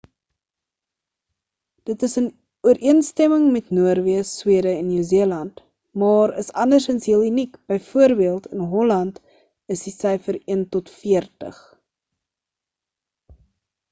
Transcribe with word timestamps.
dit 1.89 2.03
is 2.07 2.15
in 2.21 2.29
ooreenstemming 2.69 3.43
met 3.57 3.67
noorweë 3.79 4.23
swede 4.29 4.71
en 4.77 4.87
nieu-seeland 4.93 5.61
maar 6.05 6.33
is 6.45 6.49
andersins 6.65 7.07
heel 7.11 7.27
uniek 7.29 7.61
b.v. 7.75 8.09
in 8.57 8.65
holland 8.75 9.23
is 9.77 9.87
die 9.89 9.95
syfer 10.01 10.43
een 10.55 10.67
tot 10.79 10.93
veertig 11.05 11.61